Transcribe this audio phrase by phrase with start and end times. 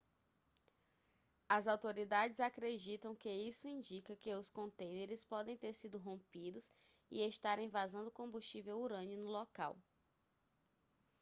[1.47, 6.71] as autoridades acreditam que isso indica que os contêineres podem ter sido rompidos
[7.11, 9.77] e estarem vazando combustível urânio no local